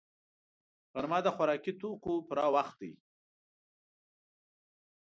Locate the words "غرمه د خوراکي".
0.93-1.73